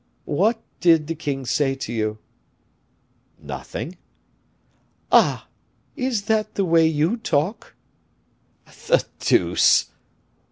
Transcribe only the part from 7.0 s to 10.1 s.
talk?" "The deuce!"